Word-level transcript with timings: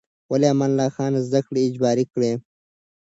ولې 0.31 0.47
امان 0.53 0.71
الله 0.73 0.89
خان 0.95 1.11
زده 1.27 1.41
کړې 1.47 1.61
اجباري 1.67 2.05
کړې؟ 2.13 2.31